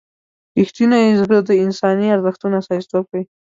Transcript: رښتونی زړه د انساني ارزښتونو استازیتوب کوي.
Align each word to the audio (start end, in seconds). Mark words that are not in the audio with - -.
رښتونی 0.57 1.17
زړه 1.21 1.37
د 1.47 1.51
انساني 1.65 2.07
ارزښتونو 2.15 2.55
استازیتوب 2.59 3.03
کوي. 3.11 3.23